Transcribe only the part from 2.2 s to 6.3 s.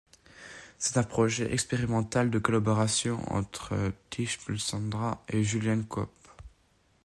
de collaboration entre Thighpaulsandra et Julian Cope.